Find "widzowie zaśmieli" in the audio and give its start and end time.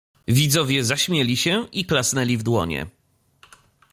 0.27-1.37